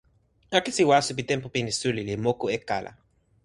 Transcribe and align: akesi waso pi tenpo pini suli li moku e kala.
akesi 0.57 0.83
waso 0.89 1.11
pi 1.17 1.23
tenpo 1.29 1.47
pini 1.53 1.71
suli 1.79 2.01
li 2.07 2.13
moku 2.25 2.45
e 2.55 2.57
kala. 2.69 2.91